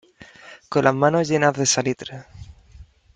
[0.67, 2.25] con las manos llenas de salitre.